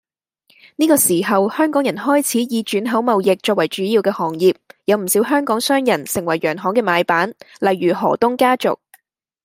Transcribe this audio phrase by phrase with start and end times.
[0.77, 8.79] 呢個時候香港人開始以轉口貿易作為主要嘅行業，有唔少香港商人成為洋行嘅買辦，例如何東家族